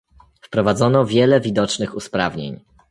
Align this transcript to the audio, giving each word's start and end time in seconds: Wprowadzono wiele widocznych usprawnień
Wprowadzono 0.41 1.05
wiele 1.05 1.41
widocznych 1.41 1.95
usprawnień 1.95 2.59